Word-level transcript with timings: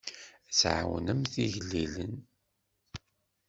Ad 0.47 0.53
tɛawnemt 0.59 1.33
igellilen. 1.45 2.15